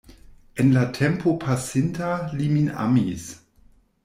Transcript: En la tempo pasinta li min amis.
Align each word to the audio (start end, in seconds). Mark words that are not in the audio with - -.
En 0.61 0.71
la 0.77 0.85
tempo 0.97 1.33
pasinta 1.45 2.09
li 2.41 2.49
min 2.57 2.73
amis. 2.87 3.29